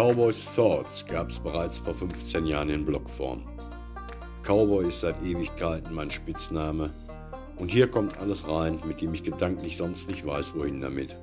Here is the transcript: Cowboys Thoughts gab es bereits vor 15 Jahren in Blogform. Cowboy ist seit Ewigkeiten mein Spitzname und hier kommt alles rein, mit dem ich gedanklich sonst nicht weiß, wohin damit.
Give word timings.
Cowboys 0.00 0.54
Thoughts 0.54 1.04
gab 1.04 1.28
es 1.28 1.38
bereits 1.38 1.76
vor 1.76 1.94
15 1.94 2.46
Jahren 2.46 2.70
in 2.70 2.86
Blogform. 2.86 3.42
Cowboy 4.42 4.88
ist 4.88 5.00
seit 5.00 5.20
Ewigkeiten 5.22 5.92
mein 5.92 6.10
Spitzname 6.10 6.94
und 7.56 7.70
hier 7.70 7.86
kommt 7.86 8.16
alles 8.16 8.48
rein, 8.48 8.80
mit 8.86 9.02
dem 9.02 9.12
ich 9.12 9.22
gedanklich 9.22 9.76
sonst 9.76 10.08
nicht 10.08 10.24
weiß, 10.24 10.54
wohin 10.54 10.80
damit. 10.80 11.14